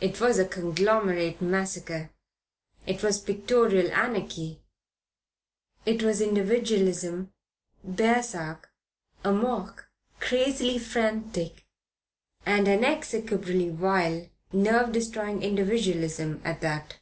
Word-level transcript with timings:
It 0.00 0.20
was 0.20 0.40
a 0.40 0.44
conglomerate 0.44 1.40
massacre. 1.40 2.10
It 2.84 3.00
was 3.04 3.20
pictorial 3.20 3.92
anarchy. 3.92 4.60
It 5.86 6.02
was 6.02 6.20
individualism 6.20 7.32
baresark, 7.88 8.70
amok, 9.22 9.86
crazily 10.18 10.80
frantic. 10.80 11.64
And 12.44 12.66
an 12.66 12.82
execrably 12.82 13.68
vile, 13.68 14.28
nerve 14.52 14.90
destroying 14.90 15.44
individualism 15.44 16.42
at 16.44 16.60
that. 16.62 16.98